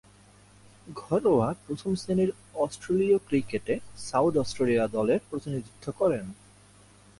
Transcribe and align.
ঘরোয়া 0.95 1.47
প্রথম-শ্রেণীর 1.67 2.31
অস্ট্রেলীয় 2.55 3.17
ক্রিকেটে 3.27 3.75
সাউথ 3.97 4.33
অস্ট্রেলিয়া 4.37 4.87
দলের 4.87 5.19
প্রতিনিধিত্ব 5.29 5.85
করেন। 5.91 6.25